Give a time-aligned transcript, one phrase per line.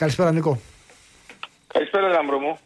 [0.00, 0.60] Καλησπέρα, Νίκο.
[1.66, 2.58] Καλησπέρα, Λάμπρο μου.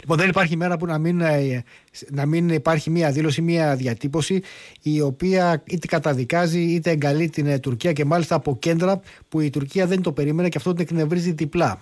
[0.00, 1.64] Λοιπόν, δεν υπάρχει μέρα που να μην, ε,
[2.08, 4.42] να μην υπάρχει μια δήλωση, μια διατύπωση
[4.82, 9.50] η οποία είτε καταδικάζει είτε εγκαλεί την ε, Τουρκία και μάλιστα από κέντρα που η
[9.50, 11.80] Τουρκία δεν το περίμενε και αυτό την εκνευρίζει διπλά.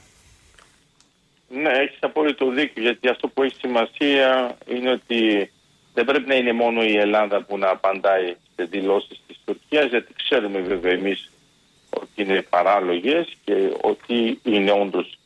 [1.48, 5.50] Ναι, έχεις απόλυτο δίκιο γιατί αυτό που έχει σημασία είναι ότι
[5.94, 10.12] δεν πρέπει να είναι μόνο η Ελλάδα που να απαντάει σε δηλώσεις της Τουρκίας, γιατί
[10.16, 11.37] ξέρουμε βέβαια εμείς ότι
[12.22, 15.18] είναι παράλογες και ότι είναι όντως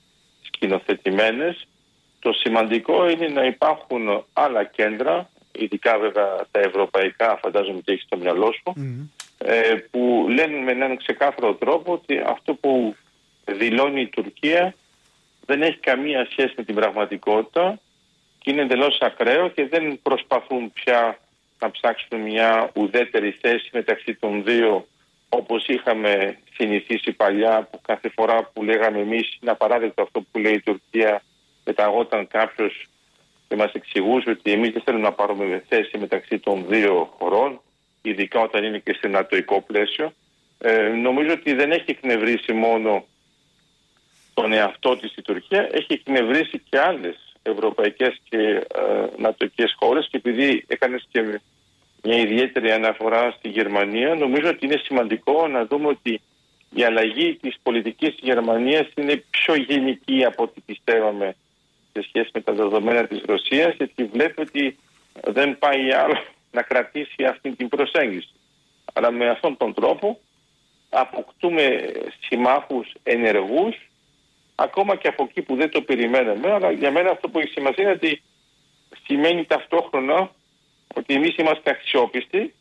[0.42, 1.66] σκηνοθετημένες.
[2.20, 8.16] Το σημαντικό είναι να υπάρχουν άλλα κέντρα, ειδικά βέβαια τα ευρωπαϊκά, φαντάζομαι ότι έχεις στο
[8.16, 8.72] μυαλό σου,
[9.38, 12.96] ε, που λένε με έναν ξεκάθαρο τρόπο ότι αυτό που
[13.44, 14.74] δηλώνει η Τουρκία
[15.46, 17.78] δεν έχει καμία σχέση με την πραγματικότητα
[18.38, 21.18] και είναι εντελώς ακραίο και δεν προσπαθούν πια
[21.58, 24.86] να ψάξουν μια ουδέτερη θέση μεταξύ των δύο
[25.28, 30.52] όπως είχαμε συνηθίσει παλιά που κάθε φορά που λέγαμε εμείς είναι απαράδεκτο αυτό που λέει
[30.52, 31.22] η Τουρκία
[31.64, 32.86] μεταγόταν κάποιος
[33.48, 37.60] και μας εξηγούσε ότι εμείς δεν θέλουμε να πάρουμε θέση μεταξύ των δύο χωρών
[38.02, 40.12] ειδικά όταν είναι και σε νατοικό πλαίσιο.
[40.58, 43.04] Ε, νομίζω ότι δεν έχει εκνευρίσει μόνο
[44.34, 50.16] τον εαυτό της η Τουρκία έχει εκνευρίσει και άλλες ευρωπαϊκές και ε, νατοικές χώρες και
[50.16, 51.40] επειδή έκανες και
[52.02, 56.20] μια ιδιαίτερη αναφορά στη Γερμανία νομίζω ότι είναι σημαντικό να δούμε ότι
[56.74, 61.36] η αλλαγή της πολιτικής της Γερμανίας είναι πιο γενική από ό,τι πιστεύαμε
[61.92, 64.78] σε σχέση με τα δεδομένα της Ρωσίας γιατί βλέπει ότι
[65.24, 68.28] δεν πάει άλλο να κρατήσει αυτή την προσέγγιση.
[68.92, 70.20] Αλλά με αυτόν τον τρόπο
[70.88, 73.76] αποκτούμε συμμάχους ενεργούς
[74.54, 76.52] ακόμα και από εκεί που δεν το περιμέναμε.
[76.52, 78.22] Αλλά για μένα αυτό που έχει σημασία είναι ότι
[79.04, 80.30] σημαίνει ταυτόχρονα
[80.94, 82.54] ότι εμείς είμαστε αξιόπιστοι,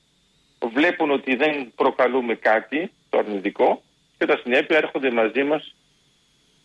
[0.74, 3.82] βλέπουν ότι δεν προκαλούμε κάτι το αρνητικό
[4.22, 5.76] και τα συνέπεια έρχονται μαζί μας,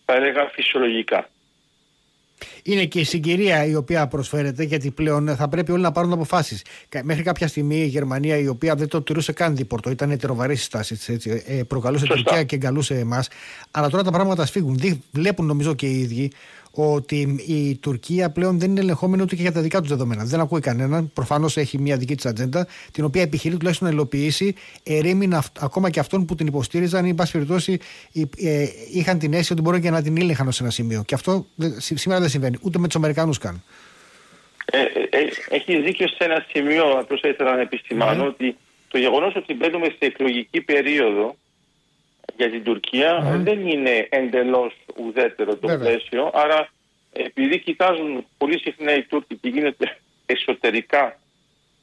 [0.05, 1.29] θα έλεγα, φυσιολογικά.
[2.63, 6.65] Είναι και η συγκυρία η οποία προσφέρεται, γιατί πλέον θα πρέπει όλοι να πάρουν αποφάσεις.
[7.03, 10.57] Μέχρι κάποια στιγμή η Γερμανία, η οποία δεν το τηρούσε καν δίπορτο, ήταν ετεροβαρή η
[10.57, 13.29] στάση της, ε, προκαλούσε την Τουρκία και εγκαλούσε εμάς.
[13.71, 15.03] Αλλά τώρα τα πράγματα σφίγγουν.
[15.11, 16.33] Βλέπουν νομίζω και οι ίδιοι
[16.77, 20.25] ότι η Τουρκία πλέον δεν είναι ελεγχόμενη ούτε και για τα δικά τους δεδομένα.
[20.25, 21.11] Δεν ακούει κανέναν.
[21.13, 26.01] Προφανώς έχει μια δική της ατζέντα, την οποία επιχειρεί τουλάχιστον να υλοποιήσει ερήμην ακόμα και
[26.01, 27.79] αυτών που την υποστήριζαν ή, εν πάση περιπτώσει,
[28.39, 31.03] ε, είχαν την αίσθηση ότι μπορεί και να την ήλεγχαν σε ένα σημείο.
[31.07, 33.63] Και αυτό σήμερα δεν συμβαίνει, ούτε με τους Αμερικανούς καν.
[34.73, 38.29] Ε, ε, ε, έχει δίκιο σε ένα σημείο, απλώς ήθελα να επισημάνω, ναι.
[38.29, 38.57] ότι
[38.89, 41.37] το γεγονός ότι μπαίνουμε σε εκλογική περίοδο
[42.37, 46.31] για την τουρκια δεν είναι εντελώς ουδέτερο το πλαίσιο.
[46.35, 46.69] Άρα
[47.13, 51.19] επειδή κοιτάζουν πολύ συχνά οι Τούρκοι τι γίνεται εσωτερικά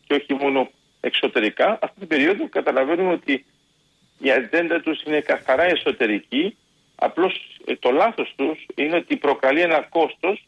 [0.07, 0.69] και όχι μόνο
[1.01, 3.45] εξωτερικά, αυτή την περίοδο καταλαβαίνουμε ότι
[4.19, 6.57] η ατζέντα τους είναι καθαρά εσωτερική,
[6.95, 10.45] απλώς ε, το λάθος τους είναι ότι προκαλεί ένα κόστος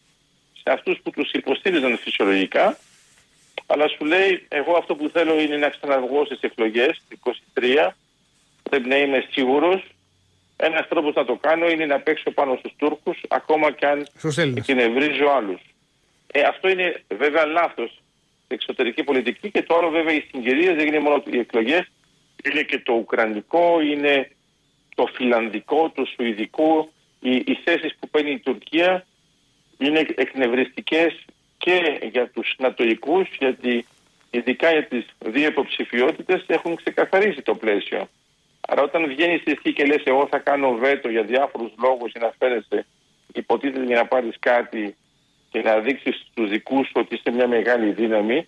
[0.53, 2.77] σε αυτούς που τους υποστήριζαν φυσιολογικά,
[3.65, 7.01] αλλά σου λέει εγώ αυτό που θέλω είναι να ξαναβγώ στις εκλογές,
[7.53, 7.89] 23,
[8.69, 9.94] πρέπει να είμαι σίγουρος
[10.57, 14.07] ένας τρόπος να το κάνω είναι να παίξω πάνω στους Τούρκους, ακόμα και αν
[14.55, 15.61] εκνευρίζω άλλους.
[16.31, 18.01] Ε, αυτό είναι βέβαια λάθος
[18.47, 21.91] εξωτερική πολιτική και το άλλο βέβαια οι συγκυρίες δεν είναι μόνο οι εκλογές,
[22.43, 24.31] είναι και το ουκρανικό, είναι
[24.95, 26.89] το φιλανδικό, το σουηδικό.
[27.19, 29.05] Οι, οι θέσεις που παίρνει η Τουρκία
[29.77, 31.25] είναι εκνευριστικές
[31.57, 33.85] και για τους νατοικού, γιατί
[34.31, 38.09] ειδικά για τις δύο υποψηφιότητες έχουν ξεκαθαρίσει το πλαίσιο.
[38.67, 42.33] Άρα όταν βγαίνει εσύ και λες εγώ θα κάνω βέτο για διάφορους λόγους για να
[42.37, 42.85] φέρεσαι
[43.33, 44.95] υποτίθεται για να πάρεις κάτι
[45.49, 48.47] και να δείξεις στους δικούς σου ότι είσαι μια μεγάλη δύναμη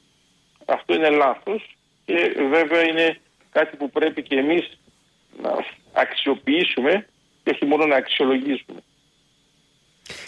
[0.65, 3.19] αυτό είναι λάθος και βέβαια είναι
[3.51, 4.79] κάτι που πρέπει και εμείς
[5.41, 7.07] να αξιοποιήσουμε
[7.43, 8.79] και όχι μόνο να αξιολογήσουμε.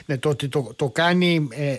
[0.09, 1.75] Ναι, το ότι το, το κάνει ε,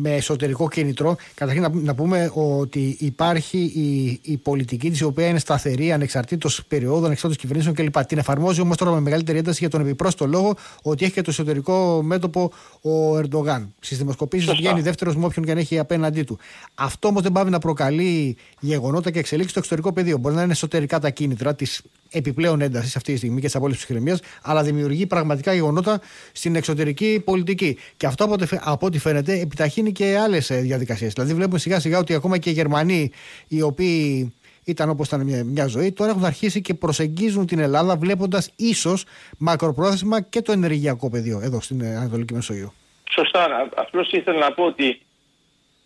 [0.00, 5.26] με εσωτερικό κίνητρο, καταρχήν να, να πούμε ότι υπάρχει η, η πολιτική της, η οποία
[5.26, 8.04] είναι σταθερή, ανεξαρτήτως περιόδων, ανεξαρτήτως κυβερνήσεων κλπ.
[8.06, 11.30] Την εφαρμόζει όμως τώρα με μεγαλύτερη ένταση για τον επιπρόσθετο λόγο ότι έχει και το
[11.30, 13.74] εσωτερικό μέτωπο ο Ερντογάν.
[13.80, 16.38] Στι δημοσκοπήσει βγαίνει δεύτερος με όποιον και αν έχει απέναντί του.
[16.74, 20.18] Αυτό όμως δεν πάβει να προκαλεί γεγονότα και εξελίξεις στο εξωτερικό πεδίο.
[20.18, 23.82] Μπορεί να είναι εσωτερικά τα κίνητρα της επιπλέον έντασης αυτή τη στιγμή και της απόλυτης
[23.82, 26.00] ψυχραιμίας, αλλά δημιουργεί πραγματικά γεγονότα
[26.32, 27.51] στην εξωτερική πολιτική.
[27.54, 31.12] Και αυτό από ό,τι φαίνεται επιταχύνει και άλλες διαδικασίες.
[31.12, 33.10] Δηλαδή, βλέπουμε σιγά σιγά ότι ακόμα και οι Γερμανοί,
[33.48, 34.32] οι οποίοι
[34.64, 39.04] ήταν όπως ήταν μια, μια ζωή, τώρα έχουν αρχίσει και προσεγγίζουν την Ελλάδα βλέποντας ίσως
[39.38, 42.72] μακροπρόθεσμα και το ενεργειακό πεδίο εδώ στην Ανατολική Μεσογείο.
[43.10, 43.68] Σωστά.
[43.74, 45.00] Απλώς ήθελα να πω ότι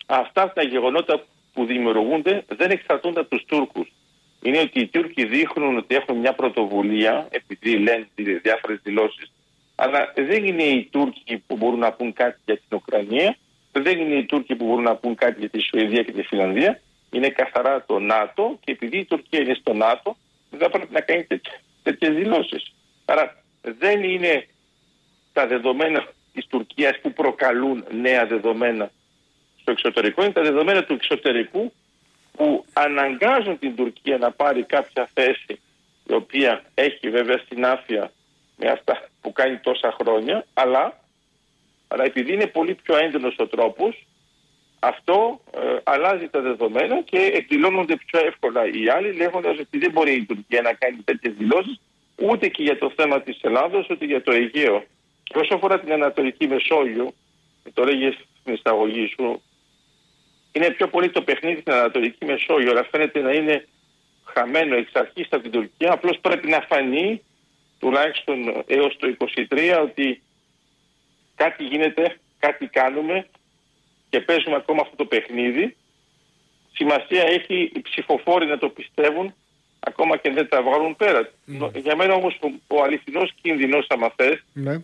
[0.05, 1.23] αυτά τα γεγονότα
[1.53, 3.91] που δημιουργούνται δεν εξαρτούνται από τους Τούρκους.
[4.41, 8.07] Είναι ότι οι Τούρκοι δείχνουν ότι έχουν μια πρωτοβουλία, επειδή λένε
[8.43, 9.31] διάφορες δηλώσεις
[9.79, 13.37] Αλλά δεν είναι οι Τούρκοι που μπορούν να πούν κάτι για την Ουκρανία,
[13.71, 16.81] δεν είναι οι Τούρκοι που μπορούν να πούν κάτι για τη Σουηδία και τη Φιλανδία.
[17.11, 20.17] Είναι καθαρά το ΝΑΤΟ και επειδή η Τουρκία είναι στο ΝΑΤΟ,
[20.49, 21.27] δεν πρέπει να κάνει
[21.83, 22.73] τέτοιες δηλώσεις.
[23.05, 24.47] Άρα δεν είναι
[25.33, 28.91] τα δεδομένα της Τουρκίας που προκαλούν νέα δεδομένα
[29.61, 31.73] στο εξωτερικό, είναι τα δεδομένα του εξωτερικού
[32.31, 35.59] που αναγκάζουν την Τουρκία να πάρει κάποια θέση
[36.07, 38.11] η οποία έχει βέβαια συνάφεια
[38.57, 40.99] με αυτά που κάνει τόσα χρόνια, αλλά,
[41.87, 44.05] αλλά επειδή είναι πολύ πιο έντονος ο τρόπος,
[44.79, 50.13] αυτό ε, αλλάζει τα δεδομένα και εκδηλώνονται πιο εύκολα οι άλλοι λέγοντας ότι δεν μπορεί
[50.13, 51.79] η Τουρκία να κάνει τέτοιες δηλώσεις
[52.15, 54.83] ούτε και για το θέμα της Ελλάδος ούτε για το Αιγαίο.
[55.23, 57.13] Και όσο αφορά την Ανατολική Μεσόγειο,
[57.73, 59.41] το λέγες στην εισαγωγή σου,
[60.51, 63.67] είναι πιο πολύ το παιχνίδι στην Ανατολική Μεσόγειο, αλλά φαίνεται να είναι
[64.23, 65.91] χαμένο εξ αρχής από την Τουρκία.
[65.91, 67.21] Απλώς πρέπει να φανεί
[67.79, 69.15] τουλάχιστον έως το
[69.49, 70.21] 23 ότι
[71.35, 73.27] κάτι γίνεται, κάτι κάνουμε
[74.09, 75.75] και παίζουμε ακόμα αυτό το παιχνίδι.
[76.73, 79.33] Σημασία έχει οι ψηφοφόροι να το πιστεύουν
[79.79, 81.29] ακόμα και δεν τα βγάλουν πέρα.
[81.47, 81.71] Mm.
[81.81, 84.81] Για μένα όμως ο, ο αληθινός κίνδυνος, άμα θες, ναι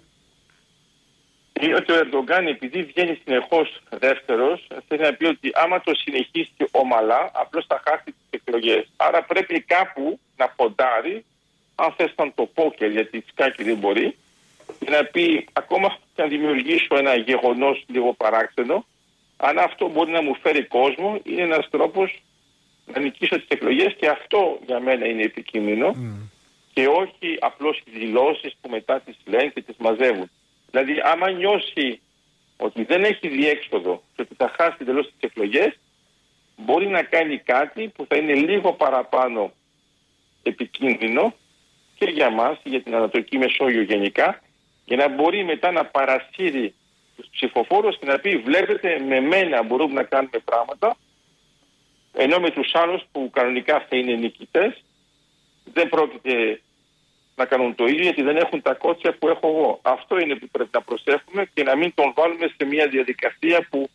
[1.61, 6.53] είναι ότι ο Ερντογκάν επειδή βγαίνει συνεχώς δεύτερος, θέλει να πει ότι άμα το συνεχίσει
[6.71, 8.91] ομαλά, απλώς θα χάσει τις εκλογές.
[8.95, 11.25] Άρα πρέπει κάπου να ποντάρει,
[11.83, 14.15] αν θες να το πόκερ, γιατί σκάκι δεν μπορεί,
[14.79, 18.85] και να πει ακόμα και να δημιουργήσω ένα γεγονός λίγο παράξενο,
[19.37, 22.21] αν αυτό μπορεί να μου φέρει κόσμο, είναι ένας τρόπος
[22.85, 25.95] να νικήσω τις εκλογές και αυτό για μένα είναι επικίνδυνο.
[25.95, 26.29] Mm.
[26.73, 30.29] Και όχι απλώς οι δηλώσεις που μετά τις λένε και τις μαζεύουν.
[30.71, 32.01] Δηλαδή, άμα νιώσει
[32.57, 35.79] ότι δεν έχει διέξοδο και ότι θα χάσει τελώς τις εκλογές,
[36.55, 39.51] μπορεί να κάνει κάτι που θα είναι λίγο παραπάνω
[40.43, 41.33] επικίνδυνο
[42.03, 44.41] και για μας, για την Ανατολική Μεσόγειο γενικά,
[44.85, 46.73] για να μπορεί μετά να παρασύρει
[47.15, 50.95] τους ψηφοφόρους και να πει βλέπετε με μένα μπορούμε να κάνουμε πράγματα
[52.13, 54.83] ενώ με τους άλλους που κανονικά θα είναι νικητές
[55.73, 56.61] δεν πρόκειται
[57.35, 59.79] να κάνουν το ίδιο γιατί δεν έχουν τα κότσια που έχω εγώ.
[59.81, 63.89] Αυτό είναι που πρέπει να προσέχουμε και να μην τον βάλουμε σε μια διαδικασία που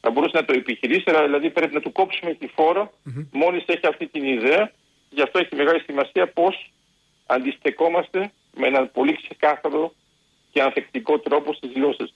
[0.00, 3.26] θα μπορούσε να το επιχειρήσει, αλλά δηλαδή πρέπει να του κόψουμε τη φόρα mm-hmm.
[3.32, 4.72] μόλις έχει αυτή την ιδέα.
[5.10, 6.72] Γι' αυτό έχει μεγάλη σημασία πώς
[7.28, 9.92] αντιστεκόμαστε με έναν πολύ ξεκάθαρο
[10.50, 12.12] και ανθεκτικό τρόπο στις δηλώσεις.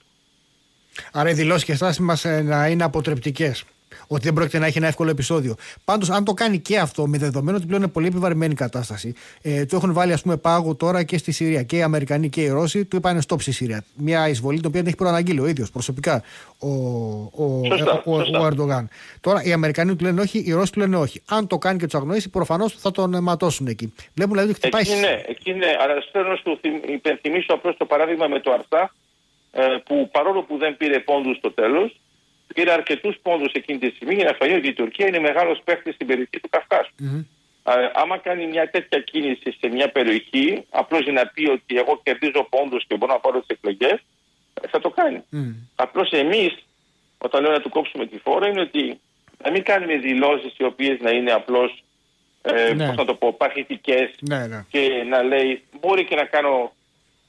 [1.11, 3.63] Άρα οι δηλώσεις και στάσεις μας ε, να είναι αποτρεπτικές
[4.07, 5.55] ότι δεν πρόκειται να έχει ένα εύκολο επεισόδιο.
[5.85, 9.65] Πάντως, αν το κάνει και αυτό, με δεδομένο ότι πλέον είναι πολύ επιβαρημένη κατάσταση, ε,
[9.65, 11.63] το έχουν βάλει ας πούμε πάγο τώρα και στη Συρία.
[11.63, 13.83] Και οι Αμερικανοί και οι Ρώσοι του είπαν stop στη Συρία.
[13.95, 16.23] Μια εισβολή την οποία δεν έχει προαναγγείλει ο ίδιος προσωπικά
[16.59, 17.61] ο, ο,
[18.03, 18.89] ο, ο, Ερντογάν.
[19.21, 21.21] Τώρα οι Αμερικανοί του λένε όχι, οι Ρώσοι του λένε όχι.
[21.29, 23.93] Αν το κάνει και τους αγνοήσει, προφανώς θα τον ματώσουν εκεί.
[24.13, 24.81] Βλέπουν δηλαδή ότι χτυπάει.
[24.81, 25.75] Εκεί ναι, εκεί ναι.
[25.81, 28.93] Αλλά θέλω να σου υπενθυμίσω απλώς το παράδειγμα με το Αρσά,
[29.51, 31.99] ε, που παρόλο που δεν πήρε πόντους στο τέλος,
[32.53, 35.95] πήρε αρκετούς πόντους εκείνη τη στιγμή για να φανεί ότι η Τουρκία είναι μεγάλος παίχτης
[35.95, 37.25] στην περιοχή του καυκασου
[37.93, 42.47] άμα κάνει μια τέτοια κίνηση σε μια περιοχή, απλώς για να πει ότι εγώ κερδίζω
[42.49, 44.03] πόντους και μπορώ να πάρω τις εκλογές,
[44.69, 45.23] θα το κάνει.
[45.31, 45.55] Mm.
[45.75, 46.65] Απλώς εμείς,
[47.17, 48.99] όταν λέω να του κόψουμε τη φόρα, είναι ότι
[49.43, 51.83] να μην κάνουμε δηλώσεις οι οποίες να είναι απλώς.
[52.41, 52.85] Ε, ναι.
[52.85, 54.65] να το πω, παθητικέ ναι, ναι.
[54.69, 56.73] και να λέει μπορεί και να κάνω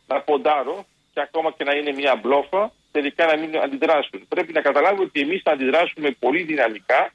[0.06, 4.18] να ποντάρω και ακόμα και να είναι μια μπλόφα τελικά να μην αντιδράσουν.
[4.28, 7.12] Πρέπει να καταλάβουμε ότι εμείς θα αντιδράσουμε πολύ δυναμικά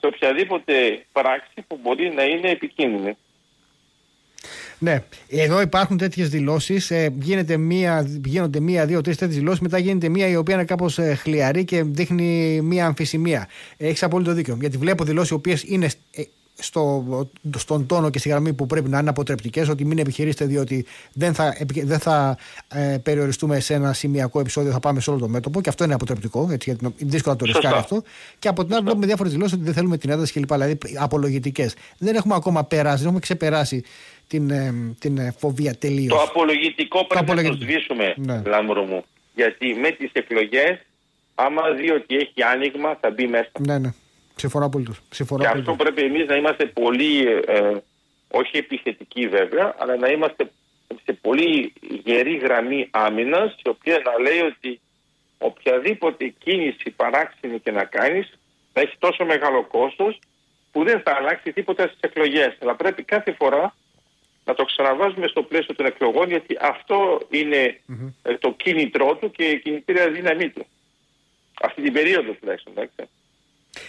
[0.00, 3.16] σε οποιαδήποτε πράξη που μπορεί να είναι επικίνδυνη.
[4.78, 6.90] Ναι, εδώ υπάρχουν τέτοιες δηλώσεις.
[6.90, 9.60] Ε, γίνεται μία, γίνονται μία, δύο, τρεις τέτοιες δηλώσεις.
[9.60, 13.48] Μετά γίνεται μία η οποία είναι κάπως ε, χλιαρή και δείχνει μία αμφισημία.
[13.76, 14.56] Έχεις απόλυτο δίκιο.
[14.60, 16.22] Γιατί βλέπω δηλώσεις οι οποίες είναι ε,
[16.54, 17.04] στο,
[17.56, 21.34] στον τόνο και στη γραμμή που πρέπει να είναι αποτρεπτικές, ότι μην επιχειρήσετε διότι δεν
[21.34, 22.36] θα, δεν θα
[22.68, 25.94] ε, περιοριστούμε σε ένα σημειακό επεισόδιο, θα πάμε σε όλο το μέτωπο και αυτό είναι
[25.94, 28.02] αποτρεπτικό, έτσι, γιατί είναι δύσκολο να το ρισκάρει αυτό.
[28.38, 30.52] Και από την άλλη, βλέπουμε διάφορες δηλώσεις ότι δεν θέλουμε την ένταση κλπ.
[30.52, 31.74] Δηλαδή απολογητικές.
[31.98, 33.84] Δεν έχουμε ακόμα περάσει, δεν έχουμε ξεπεράσει
[34.26, 36.12] την, ε, την ε, φοβία τελείως.
[36.12, 38.42] Το απολογητικό πρέπει να το σβήσουμε, ναι.
[38.46, 39.04] Λάμπρο μου.
[39.34, 40.78] Γιατί με τις εκλογές,
[41.34, 43.50] άμα δει ότι έχει άνοιγμα, θα μπει μέσα.
[43.58, 43.90] Ναι, ναι.
[44.42, 44.92] Συμφωνώ απολύτως.
[45.38, 47.76] Και αυτό πρέπει εμείς να είμαστε πολύ, ε,
[48.28, 50.50] όχι επιθετικοί βέβαια, αλλά να είμαστε
[51.04, 51.72] σε πολύ
[52.04, 54.80] γερή γραμμή άμυνας, η οποία να λέει ότι
[55.38, 58.38] οποιαδήποτε κίνηση παράξενη και να κάνεις
[58.72, 60.18] θα έχει τόσο μεγάλο κόστος
[60.72, 62.56] που δεν θα αλλάξει τίποτα στις εκλογές.
[62.60, 63.74] Αλλά πρέπει κάθε φορά
[64.44, 68.36] να το ξαναβάζουμε στο πλαίσιο των εκλογών, γιατί αυτό είναι mm-hmm.
[68.38, 70.66] το κίνητρό του και η κινητήρια δύναμή του.
[71.62, 72.72] Αυτή την περίοδο τουλάχιστον.
[72.76, 73.08] Εντάξει.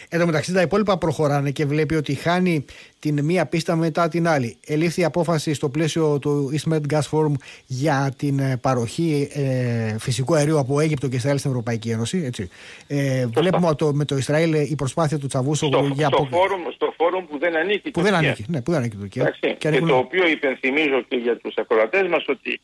[0.10, 2.66] Εν τω μεταξύ τα υπόλοιπα προχωράνε και βλέπει ότι χάνει
[3.00, 4.58] την μία πίστα μετά την άλλη.
[4.66, 7.32] Ελήφθη η απόφαση στο πλαίσιο του East Med Gas Forum
[7.66, 12.24] για την ε, παροχή ε, φυσικού αερίου από Αίγυπτο και Ισραήλ στην Ευρωπαϊκή Ένωση.
[12.26, 12.50] Έτσι.
[12.88, 16.94] Ε, βλέπουμε το, με το Ισραήλ η προσπάθεια του Τσαβούσου στο, για στο, φόρουμ, στο
[16.98, 19.36] φόρουμ που δεν ανήκει που δεν ανήκει, ναι, που δεν ανήκει η Τουρκία.
[19.40, 22.62] Και, και το οποίο υπενθυμίζω και για τους ακροατές μας ότι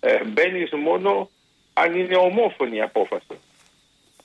[0.00, 1.30] ε, μπαίνεις μόνο
[1.72, 3.34] αν είναι ομόφωνη η απόφαση.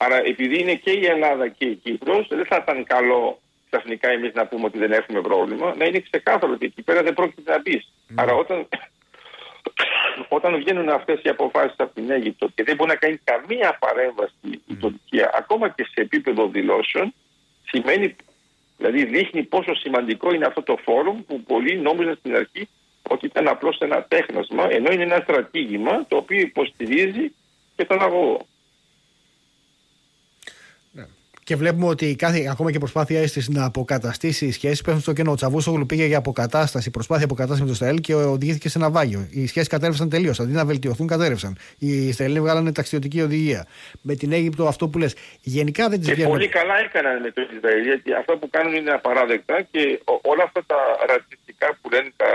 [0.02, 3.40] Άρα επειδή είναι και η Ελλάδα και η Κύπρος δεν θα ήταν καλό
[3.70, 7.14] ξαφνικά εμείς να πούμε ότι δεν έχουμε πρόβλημα να είναι ξεκάθαρο ότι εκεί πέρα δεν
[7.14, 7.92] πρόκειται να μπεις.
[8.08, 8.14] Mm.
[8.14, 8.68] Άρα όταν,
[10.36, 14.34] όταν βγαίνουν αυτές οι αποφάσεις από την Αίγυπτο και δεν μπορεί να κάνει καμία παρέμβαση
[14.44, 14.58] mm.
[14.66, 17.14] η Τουρκία ακόμα και σε επίπεδο δηλώσεων
[17.64, 18.16] σημαίνει
[18.80, 22.68] Δηλαδή δείχνει πόσο σημαντικό είναι αυτό το φόρουμ που πολλοί νόμιζαν στην αρχή
[23.08, 27.34] ότι ήταν απλώς ένα τέχνασμα ενώ είναι ένα στρατήγημα το οποίο υποστηρίζει
[27.76, 28.46] και τον αγωγό.
[31.50, 35.30] Και βλέπουμε ότι κάθε, ακόμα και προσπάθεια τη να αποκαταστήσει σχέσεις πέφτουν στο κενό.
[35.30, 39.28] Ο Τσαβούσογλου πήγε για αποκατάσταση, προσπάθεια αποκατάστασης με το Ισραήλ και οδηγήθηκε σε ναυάγιο.
[39.30, 40.40] Οι σχέσεις κατέρευσαν τελείως.
[40.40, 41.58] Αντί να βελτιωθούν, κατέρευσαν.
[41.78, 43.66] Οι Ισραηλοί βγάλανε ταξιδιωτική οδηγία.
[44.00, 45.16] Με την Αίγυπτο, αυτό που λες.
[45.40, 46.30] Γενικά δεν τις βγαίνουν.
[46.32, 50.64] Πολύ καλά έκαναν με το Ισραήλ, γιατί αυτά που κάνουν είναι απαράδεκτα και όλα αυτά
[50.66, 50.76] τα
[51.08, 52.26] ρατσιστικά που λένε τα,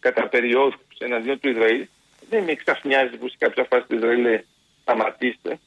[0.00, 1.86] κατά περιόδου εναντίον του Ισραήλ
[2.30, 4.40] δεν με εξαφνιάζει που σε κάποια φάση του Ισραήλ
[4.82, 5.58] σταματήστε.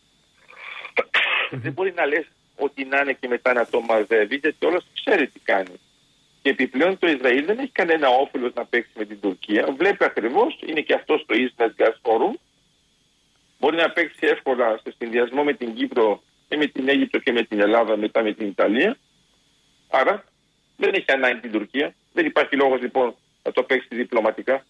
[1.52, 2.26] Δεν μπορεί να λες
[2.60, 5.76] ότι να είναι και μετά να το μαζεύει, γιατί όλος ξέρει τι κάνει.
[6.42, 9.76] Και επιπλέον το Ισραήλ δεν έχει κανένα όφελος να παίξει με την Τουρκία.
[9.78, 12.34] Βλέπει ακριβώς, είναι και αυτός στο Ισραήλ Gas Forum.
[13.60, 17.44] Μπορεί να παίξει εύκολα σε συνδυασμό με την Κύπρο και με την Αίγυπτο και με
[17.44, 18.98] την Ελλάδα, μετά με την Ιταλία.
[19.90, 20.24] Άρα
[20.78, 21.94] δεν έχει ανάγκη την Τουρκία.
[22.14, 24.66] Δεν υπάρχει λόγος λοιπόν να το παίξει διπλωματικά.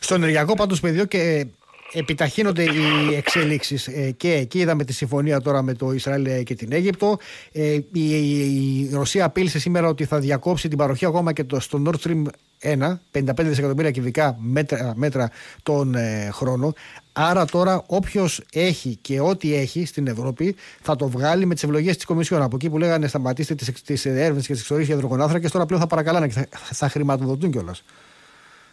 [0.00, 1.46] Στο ενεργειακό πάντως πεδίο και
[1.92, 6.72] επιταχύνονται οι εξέλιξει ε, και εκεί είδαμε τη συμφωνία τώρα με το Ισραήλ και την
[6.72, 7.18] Αίγυπτο.
[7.52, 12.06] Ε, η, Ρωσία απείλησε σήμερα ότι θα διακόψει την παροχή ακόμα και το, στο Nord
[12.06, 12.22] Stream
[12.62, 15.30] 1, 55 δισεκατομμύρια κυβικά μέτρα, μέτρα
[15.62, 16.72] τον ε, χρόνο.
[17.12, 21.96] Άρα τώρα όποιος έχει και ό,τι έχει στην Ευρώπη θα το βγάλει με τις ευλογίες
[21.96, 22.42] της Κομισιόν.
[22.42, 23.54] Από εκεί που λέγανε σταματήστε
[23.84, 27.50] τις έρευνες και τις εξορίε για υδρογονάθρακε, τώρα πλέον θα παρακαλάνε και θα, θα χρηματοδοτούν
[27.50, 27.82] κιόλας.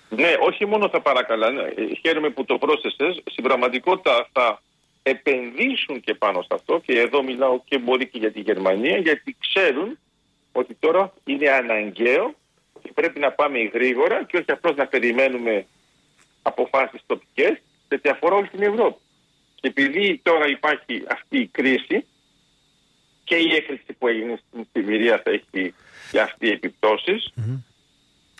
[0.10, 4.62] Ναι, όχι μόνο θα παρακαλάνε, ε, χαίρομαι που το πρόσθεσες, στην πραγματικότητα θα
[5.04, 9.38] επενδύσουν και πάνω σε αυτό και εδώ μιλάω και μπορεί και για τη Γερμανία γιατί
[9.40, 9.98] ξέρουν
[10.52, 12.36] ότι τώρα είναι αναγκαίο
[12.82, 15.66] και πρέπει να πάμε γρήγορα και όχι απλώς να περιμένουμε
[16.42, 19.00] αποφάσεις τοπικές γιατί αφορά όλη την Ευρώπη.
[19.56, 22.06] Και επειδή τώρα υπάρχει αυτή η κρίση
[23.24, 25.74] και η έκρηξη που έγινε στην Σιβηρία θα έχει
[26.12, 27.34] και αυτή οι επιπτωσεις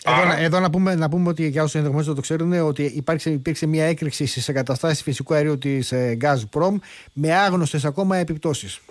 [0.08, 3.30] εδώ, εδώ να, πούμε, να πούμε ότι για όσους ενδεχομένως δεν το ξέρουν, ότι υπάρξε,
[3.30, 6.76] υπήρξε μια έκρηξη στις εγκαταστάσεις φυσικού αερίου της ε, Gazprom
[7.14, 8.82] με άγνωστες ακόμα επιπτώσεις.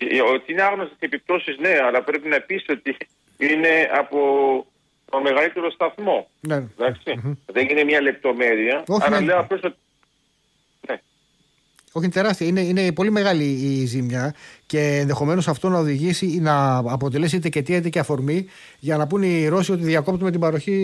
[0.00, 2.96] Ε, ότι είναι άγνωστες επιπτώσεις, ναι, αλλά πρέπει να πει ότι
[3.36, 4.18] είναι από
[5.10, 6.28] το μεγαλύτερο σταθμό.
[6.40, 6.64] Ναι.
[7.46, 8.82] Δεν είναι μια λεπτομέρεια.
[8.86, 9.26] Όχι, αλλά ναι.
[9.26, 9.76] λέω απλώς ότι
[11.96, 12.46] όχι, είναι τεράστια.
[12.46, 14.34] Είναι, είναι πολύ μεγάλη η ζημιά
[14.66, 18.48] και ενδεχομένως αυτό να οδηγήσει ή να αποτελέσει είτε και αιτία είτε και αφορμή
[18.78, 20.78] για να πούνε οι Ρώσοι ότι διακόπτουμε την παροχή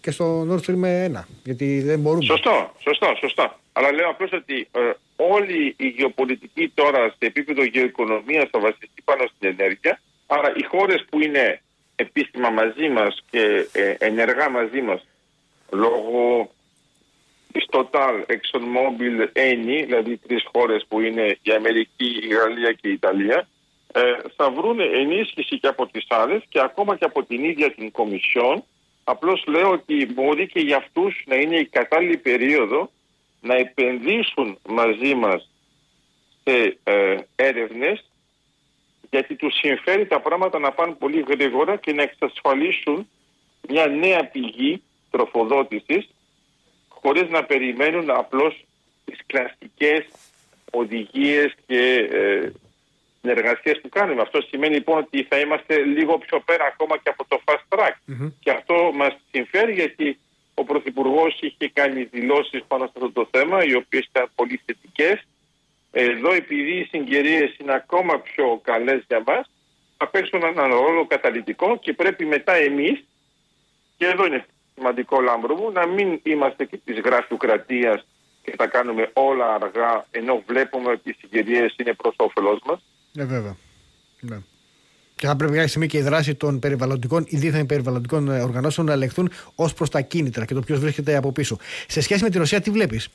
[0.00, 1.22] και στο Nord Stream 1.
[1.44, 2.24] Γιατί δεν μπορούμε.
[2.24, 3.56] Σωστό, σωστό, σωστό.
[3.72, 4.80] Αλλά λέω απλώς ότι ε,
[5.16, 10.00] όλη η γεωπολιτική τώρα σε επίπεδο γεωοικονομίας θα βασιστεί πάνω στην ενέργεια.
[10.26, 11.60] Άρα οι χώρες που είναι
[11.96, 15.06] επίσημα μαζί μας και ε, ενεργά μαζί μας
[15.70, 16.50] λόγω
[17.52, 22.92] της Total, ExxonMobil, Eni, δηλαδή τρεις χώρες που είναι η Αμερική, η Γαλλία και η
[22.92, 23.48] Ιταλία,
[23.92, 24.00] ε,
[24.36, 28.64] θα βρουν ενίσχυση και από τις άλλες και ακόμα και από την ίδια την Κομισιόν.
[29.04, 32.90] Απλώς λέω ότι μπορεί και για αυτούς να είναι η κατάλληλη περίοδο
[33.40, 35.48] να επενδύσουν μαζί μας
[36.44, 38.04] σε ε, έρευνες
[39.10, 43.08] γιατί τους συμφέρει τα πράγματα να πάνε πολύ γρήγορα και να εξασφαλίσουν
[43.68, 46.08] μια νέα πηγή τροφοδότησης
[47.02, 48.64] χωρίς να περιμένουν απλώς
[49.04, 50.04] τις κλασικές
[50.70, 52.52] οδηγίες και ε,
[53.20, 54.22] συνεργασίες που κάνουμε.
[54.22, 57.94] Αυτό σημαίνει λοιπόν ότι θα είμαστε λίγο πιο πέρα ακόμα και από το fast track.
[58.40, 60.18] Και αυτό μας συμφέρει γιατί
[60.54, 65.26] ο Πρωθυπουργός είχε κάνει δηλώσεις πάνω σε αυτό το θέμα οι οποίες ήταν πολύ θετικές.
[65.90, 69.50] Εδώ επειδή οι συγκυρίες είναι ακόμα πιο καλές για μας
[69.96, 73.04] θα παίξουν έναν ρόλο καταλητικό και πρέπει μετά εμείς
[73.96, 78.06] και εδώ είναι σημαντικό λάμπρο μου να μην είμαστε και της γραφειοκρατίας
[78.42, 82.82] και θα κάνουμε όλα αργά ενώ βλέπουμε ότι οι συγκυρίες είναι προς όφελός μας.
[83.12, 83.56] Ναι βέβαια.
[84.20, 84.38] Ναι.
[85.14, 88.92] Και θα πρέπει κάποια στιγμή και η δράση των περιβαλλοντικών ή δίθεν περιβαλλοντικών οργανώσεων να
[88.92, 91.56] ελεγχθούν ως προς τα κίνητρα και το ποιος βρίσκεται από πίσω.
[91.86, 93.08] Σε σχέση με τη Ρωσία, τι βλέπεις;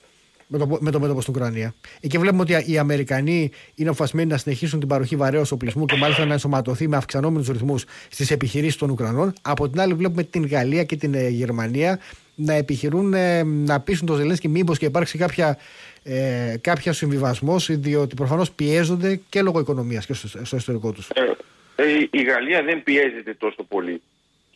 [0.48, 1.74] Με το, με το μέτωπο στην Ουκρανία.
[2.00, 6.26] Εκεί βλέπουμε ότι οι Αμερικανοί είναι αποφασισμένοι να συνεχίσουν την παροχή βαρέως οπλισμού και μάλιστα
[6.26, 9.34] να ενσωματωθεί με αυξανόμενους ρυθμούς στις επιχειρήσεις των Ουκρανών.
[9.42, 12.00] Από την άλλη, βλέπουμε την Γαλλία και την ε, Γερμανία
[12.36, 15.58] να επιχειρούν ε, να πείσουν τον Ζελένσκι μήπως και υπάρξει κάποια,
[16.04, 21.10] ε, κάποια συμβιβασμός, διότι προφανώς πιέζονται και λόγω οικονομίας και στο, στο ιστορικό τους.
[21.10, 21.36] Ε,
[21.76, 24.02] ε, η Γαλλία δεν πιέζεται τόσο πολύ.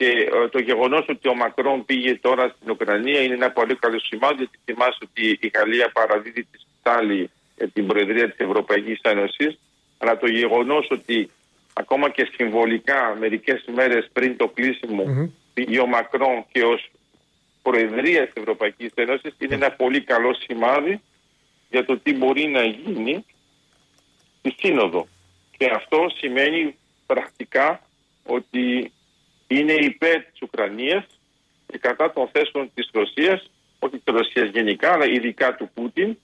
[0.02, 4.00] Και ε, το γεγονός ότι ο Μακρόν πήγε τώρα στην Ουκρανία είναι ένα πολύ καλό
[4.00, 9.60] σημάδι, γιατί θυμάσαι ότι η Γαλλία παραδίδει τη Στάλη για την Προεδρία της Ευρωπαϊκής Ένωσης.
[9.98, 11.30] Αλλά το γεγονός ότι
[11.74, 15.30] ακόμα και συμβολικά μερικές μέρες πριν το κλείσιμο mm-hmm.
[15.54, 16.92] πήγε ο Μακρόν και ως
[17.62, 21.02] Προεδρία της Ευρωπαϊκής Ένωσης είναι ένα πολύ καλό σημάδι
[21.70, 23.26] για το τι μπορεί να γίνει
[24.40, 25.08] στη Σύνοδο.
[25.58, 27.82] Και αυτό σημαίνει πρακτικά
[28.26, 28.92] ότι
[29.60, 31.06] είναι υπέρ της Ουκρανίας
[31.68, 36.18] και κατά των θέσεων της Ρωσίας, όχι της Ρωσίας γενικά, αλλά ειδικά του Πούτιν,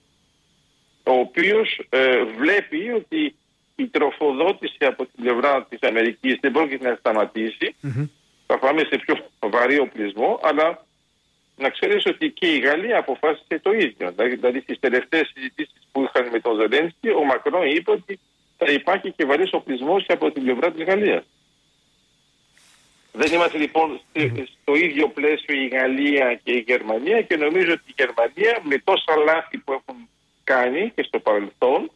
[1.04, 3.34] ο οποίος ε, βλέπει ότι
[3.76, 7.74] η τροφοδότηση από την πλευρά της Αμερικής δεν πρόκειται να σταματήσει.
[7.82, 8.08] Mm-hmm.
[8.46, 10.86] Θα πάμε σε πιο βαρύ οπλισμό, αλλά
[11.56, 14.10] να ξέρεις ότι και η Γαλλία αποφάσισε το ίδιο.
[14.10, 18.18] Δηλαδή, δηλαδή στις τελευταίες συζητήσεις που είχαν με τον Ζελένσκι, ο Μακρόν είπε ότι
[18.56, 21.24] θα υπάρχει και βαρύς οπλισμός από την πλευρά της Γαλλίας.
[23.12, 24.00] Δεν είμαστε λοιπόν
[24.60, 29.16] στο ίδιο πλαίσιο η Γαλλία και η Γερμανία και νομίζω ότι η Γερμανία με τόσα
[29.24, 30.08] λάθη που έχουν
[30.44, 31.90] κάνει και στο παρελθόν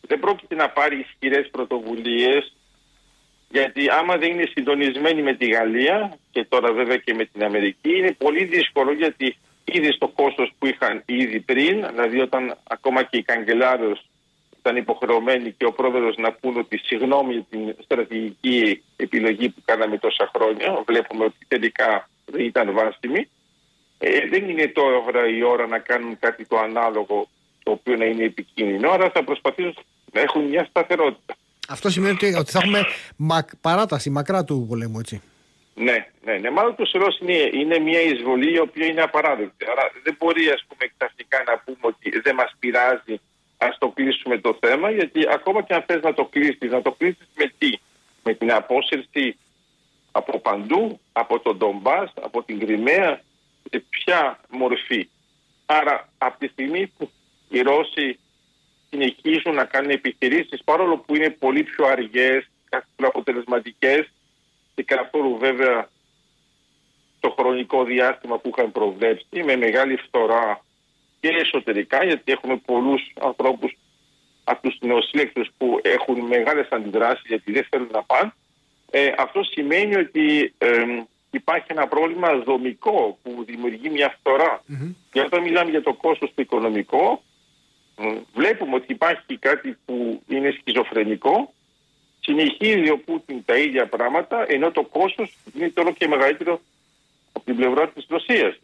[0.00, 2.54] δεν πρόκειται να πάρει ισχυρές πρωτοβουλίες
[3.50, 7.96] γιατί άμα δεν είναι συντονισμένη με τη Γαλλία και τώρα βέβαια και με την Αμερική
[7.96, 13.16] είναι πολύ δύσκολο γιατί ήδη στο κόστος που είχαν ήδη πριν, δηλαδή όταν ακόμα και
[13.16, 14.09] η καγκελάριος
[14.60, 19.98] ήταν υποχρεωμένοι και ο πρόεδρος να πούν ότι συγγνώμη για την στρατηγική επιλογή που κάναμε
[19.98, 23.28] τόσα χρόνια, βλέπουμε ότι τελικά δεν ήταν βάσιμη.
[23.98, 27.28] Ε, δεν είναι τώρα η ώρα να κάνουν κάτι το ανάλογο
[27.62, 31.34] το οποίο να είναι επικίνδυνο, άρα θα προσπαθήσουν να έχουν μια σταθερότητα.
[31.68, 32.84] Αυτό σημαίνει ότι, ότι θα έχουμε
[33.60, 35.22] παράταση μακρά του πολέμου, έτσι.
[35.74, 36.50] Ναι, ναι, ναι.
[36.50, 39.64] Μάλλον το Σερός είναι, είναι μια εισβολή η οποία είναι απαράδεκτη.
[39.72, 43.20] Άρα δεν μπορεί ας πούμε ξαφνικά να πούμε ότι δεν μας πειράζει
[43.60, 46.92] ας το κλείσουμε το θέμα, γιατί ακόμα και αν θες να το κλείσεις, να το
[46.92, 47.72] κλείσεις με τι,
[48.22, 49.36] με την απόσυρση
[50.12, 53.22] από παντού, από τον Ντομπά, από την Κρυμαία,
[53.70, 55.08] σε ποια μορφή;
[55.66, 57.10] Άρα, από τη στιγμή που
[57.48, 58.18] οι Ρώσοι
[58.90, 64.12] συνεχίζουν να κάνουν επιχειρήσεις, παρόλο που είναι πολύ πιο αργές, καθόλου αποτελεσματικές
[64.74, 65.88] και καθόλου βέβαια
[67.20, 70.64] το χρονικό διάστημα που είχαν προβλέψει, με μεγάλη φθορά
[71.20, 73.76] και εσωτερικά, γιατί έχουμε πολλούς ανθρώπους
[74.44, 78.32] από τους νεοσύλλεκτου που έχουν μεγάλες αντιδράσεις γιατί δεν θέλουν να πάνε.
[78.90, 80.84] Ε, αυτό σημαίνει ότι ε,
[81.30, 84.62] υπάρχει ένα πρόβλημα δομικό που δημιουργεί μια φθορά.
[84.68, 84.94] Mm-hmm.
[85.12, 87.22] Και όταν μιλάμε για το κόστος το οικονομικό,
[88.34, 91.52] βλέπουμε ότι υπάρχει κάτι που είναι σχιζοφρενικό.
[92.20, 96.60] Συνεχίζει ο Πούτιν τα ίδια πράγματα, ενώ το κόστος είναι όλο και μεγαλύτερο
[97.32, 98.58] από την πλευρά της Ρωσίας.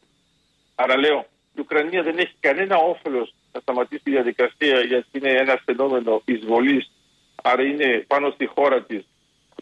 [0.74, 5.60] Άρα λέω, η Ουκρανία δεν έχει κανένα όφελος να σταματήσει τη διαδικασία γιατί είναι ένας
[5.64, 6.90] φαινόμενο εισβολής.
[7.42, 9.04] Άρα είναι πάνω στη χώρα της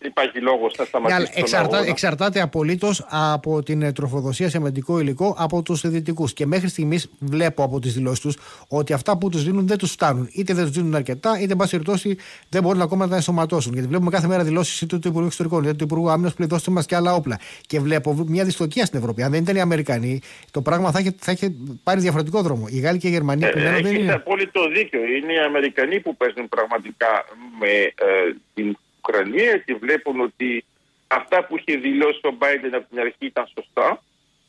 [0.03, 1.33] υπάρχει λόγος να σταματήσει.
[1.35, 6.25] Yeah, εξαρτά, εξαρτάται απολύτως από την ε, τροφοδοσία σε αμυντικό υλικό από τους δυτικού.
[6.35, 8.37] Και μέχρι στιγμής βλέπω από τις δηλώσεις τους
[8.69, 10.29] ότι αυτά που τους δίνουν δεν τους φτάνουν.
[10.33, 12.17] Είτε δεν τους δίνουν αρκετά, είτε εν πάση περιπτώσει
[12.49, 13.73] δεν μπορούν ακόμα να τα ενσωματώσουν.
[13.73, 16.71] Γιατί βλέπουμε κάθε μέρα δηλώσεις είτε του Υπουργού Εξωτερικών είτε του Υπουργού Άμυνας που δώστε
[16.71, 17.39] μας και άλλα όπλα.
[17.67, 19.23] Και βλέπω μια δυστοκία στην Ευρώπη.
[19.23, 22.65] Αν δεν ήταν οι Αμερικανοί, το πράγμα θα είχε, θα είχε πάρει διαφορετικό δρόμο.
[22.69, 24.13] Οι Γάλλοι και οι Γερμανοί ε, που δεν είναι.
[24.13, 25.01] απόλυτο δίκιο.
[25.01, 27.25] Είναι οι Αμερικανοί που παίζουν πραγματικά
[27.61, 28.77] με ε, την
[29.09, 30.65] Ουκρανία γιατί βλέπουν ότι
[31.07, 34.03] αυτά που είχε δηλώσει ο Μπάιντεν από την αρχή ήταν σωστά.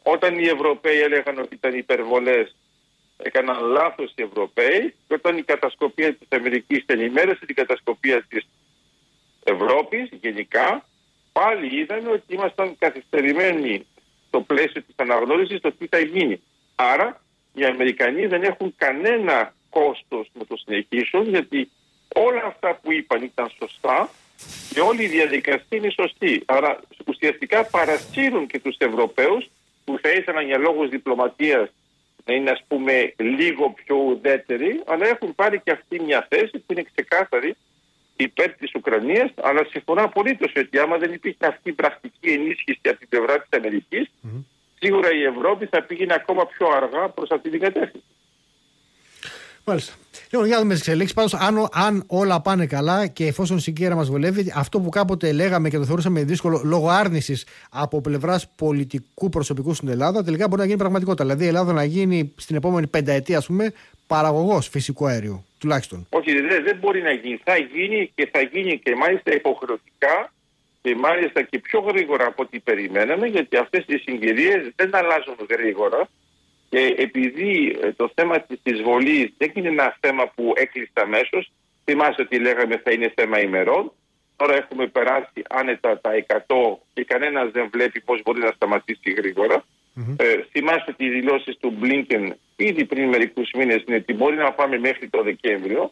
[0.04, 2.56] Όταν οι Ευρωπαίοι έλεγαν ότι ήταν υπερβολές,
[3.18, 4.94] έκαναν λάθος οι Ευρωπαίοι.
[5.08, 8.48] Και όταν η κατασκοπία της Αμερικής ενημέρωσε την κατασκοπία της
[9.44, 10.86] Ευρώπης γενικά,
[11.32, 13.86] πάλι είδαμε ότι ήμασταν καθυστερημένοι
[14.28, 16.42] στο πλαίσιο της αναγνώρισης το τι θα γίνει.
[16.76, 17.22] Άρα
[17.54, 21.70] οι Αμερικανοί δεν έχουν κανένα κόστος να το συνεχίσουν γιατί
[22.16, 24.10] όλα αυτά που είπαν ήταν σωστά
[24.74, 26.44] και όλη η διαδικασία είναι σωστή.
[26.46, 29.50] Άρα ουσιαστικά παρασύρουν και τους Ευρωπαίους
[29.86, 31.70] που θα ήθελαν για λόγους διπλωματίας
[32.26, 36.74] να είναι ας πούμε λίγο πιο ουδέτεροι, αλλά έχουν πάρει και αυτή μια θέση που
[36.74, 37.56] είναι ξεκάθαρη
[38.16, 43.00] υπέρ της Ουκρανίας, αλλά συμφωνώ απολύτως ότι άμα δεν υπήρχε αυτή η πρακτική ενίσχυση από
[43.00, 44.12] την πλευρά της Αμερικής,
[44.80, 48.06] σίγουρα η Ευρώπη θα πήγαινε ακόμα πιο αργά προς αυτή την κατεύθυνση.
[49.66, 49.94] Μάλιστα.
[50.32, 51.14] Λοιπόν, για να δούμε τις εξελίξεις.
[51.14, 55.32] Πάντως, αν, αν όλα πάνε καλά και εφόσον η συγκύρα μας βολεύει, αυτό που κάποτε
[55.32, 60.62] λέγαμε και το θεωρούσαμε δύσκολο λόγω άρνησης από πλευράς πολιτικού προσωπικού στην Ελλάδα, τελικά μπορεί
[60.62, 61.24] να γίνει πραγματικότητα.
[61.24, 63.74] Δηλαδή, η Ελλάδα να γίνει στην επόμενη πενταετία, ας πούμε,
[64.08, 65.46] παραγωγός φυσικού αερίου.
[65.58, 66.08] Τουλάχιστον.
[66.10, 67.40] Όχι, δεν, δεν μπορεί να γίνει.
[67.44, 70.34] Θα γίνει και θα γίνει και μάλιστα υποχρεωτικά
[70.82, 76.08] και μάλιστα και πιο γρήγορα από ό,τι περιμέναμε, γιατί αυτές οι συγκυρίες δεν αλλάζουν γρήγορα.
[76.70, 81.52] Και επειδή ε, το θέμα της εισβολής δεν είναι ένα θέμα που έκλεισε αμέσως,
[81.84, 83.92] θυμάσαι ότι λέγαμε θα είναι θέμα ημερών.
[84.36, 89.64] Τώρα έχουμε περάσει άνετα τα 100 και κανένας δεν βλέπει πώς μπορεί να σταματήσει γρήγορα.
[89.98, 90.16] Mm-hmm.
[90.18, 94.78] Ε, θυμάστε τις δηλώσεις του Μπλίνκεν ήδη πριν μερικούς μήνες είναι ότι μπορεί να πάμε
[94.80, 95.92] μέχρι το Δεκέμβριο.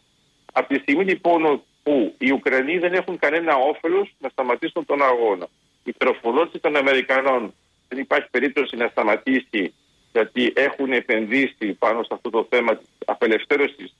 [0.52, 5.46] Από τη στιγμή λοιπόν που οι Ουκρανοί δεν έχουν κανένα όφελος να σταματήσουν τον αγώνα.
[5.84, 7.54] Η τροφοδότηση των Αμερικανών
[7.88, 9.74] δεν υπάρχει περίπτωση να σταματήσει
[10.14, 13.94] γιατί έχουν επενδύσει πάνω σε αυτό το θέμα της απελευθέρωσης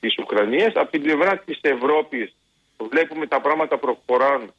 [0.00, 0.72] της Ουκρανίας.
[0.74, 2.34] Από την πλευρά της Ευρώπης
[2.90, 4.52] βλέπουμε τα πράγματα προχωράν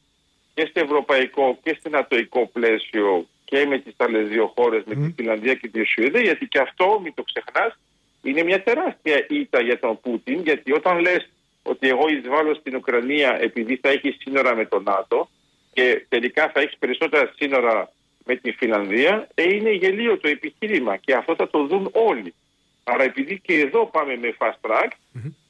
[0.54, 5.12] και στο ευρωπαϊκό και στο νατοϊκό πλαίσιο και με τις άλλες δύο χώρες, με τη
[5.16, 7.78] Φιλανδία και τη Σουηδία, γιατί και αυτό, μην το ξεχνάς,
[8.22, 11.28] είναι μια τεράστια ήττα για τον Πούτιν, γιατί όταν λες
[11.62, 15.28] ότι εγώ εισβάλλω στην Ουκρανία επειδή θα έχει σύνορα με τον ΝΑΤΟ
[15.72, 17.92] και τελικά θα έχει περισσότερα σύνορα
[18.30, 22.34] με τη Φιλανδία, ε, είναι γελίο το επιχείρημα και αυτό θα το δουν όλοι.
[22.84, 24.90] Άρα επειδή και εδώ πάμε με fast track,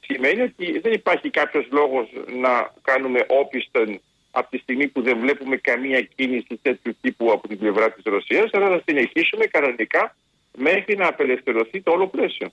[0.07, 2.07] σημαίνει ότι δεν υπάρχει κάποιος λόγος
[2.43, 7.57] να κάνουμε όπιστον από τη στιγμή που δεν βλέπουμε καμία κίνηση τέτοιου τύπου από την
[7.57, 10.15] πλευρά της Ρωσίας, αλλά να συνεχίσουμε κανονικά
[10.57, 12.51] μέχρι να απελευθερωθεί το όλο πλαίσιο.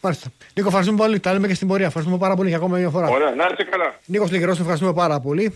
[0.00, 0.32] Μάλιστα.
[0.54, 1.20] Νίκο, ευχαριστούμε πολύ.
[1.20, 1.86] Τα λέμε και στην πορεία.
[1.86, 3.08] Ευχαριστούμε πάρα πολύ για ακόμα μια φορά.
[3.08, 3.94] Ωραία, να είστε καλά.
[4.06, 5.50] Νίκο Λιγερό, ευχαριστούμε πάρα πολύ.